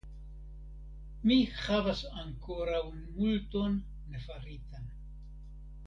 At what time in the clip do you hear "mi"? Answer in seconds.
1.31-1.37